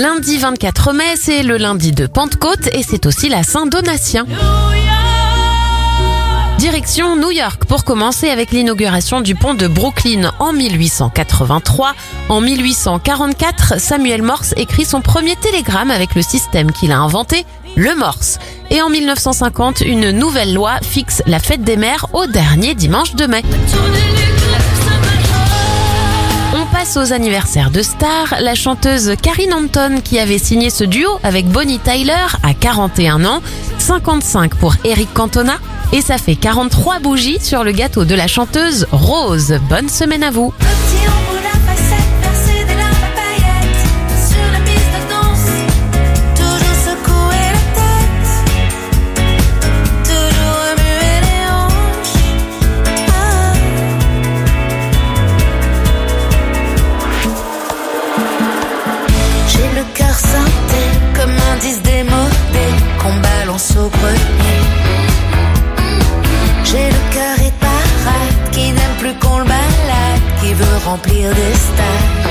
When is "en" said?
10.38-10.52, 12.28-12.40, 18.80-18.90